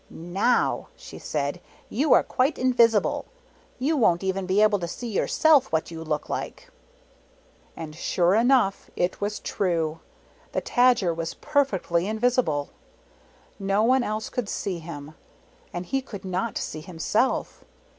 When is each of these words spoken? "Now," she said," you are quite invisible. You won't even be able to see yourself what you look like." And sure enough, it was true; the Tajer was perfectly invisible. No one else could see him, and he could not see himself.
"Now," 0.09 0.87
she 0.95 1.19
said," 1.19 1.61
you 2.01 2.11
are 2.11 2.23
quite 2.23 2.57
invisible. 2.57 3.25
You 3.77 3.95
won't 3.95 4.23
even 4.23 4.47
be 4.47 4.59
able 4.63 4.79
to 4.79 4.87
see 4.87 5.09
yourself 5.09 5.71
what 5.71 5.91
you 5.91 6.03
look 6.03 6.27
like." 6.27 6.71
And 7.77 7.93
sure 7.93 8.33
enough, 8.33 8.89
it 8.95 9.21
was 9.21 9.37
true; 9.39 9.99
the 10.53 10.61
Tajer 10.63 11.15
was 11.15 11.35
perfectly 11.35 12.07
invisible. 12.07 12.71
No 13.59 13.83
one 13.83 14.01
else 14.01 14.27
could 14.31 14.49
see 14.49 14.79
him, 14.79 15.13
and 15.71 15.85
he 15.85 16.01
could 16.01 16.25
not 16.25 16.57
see 16.57 16.81
himself. 16.81 17.63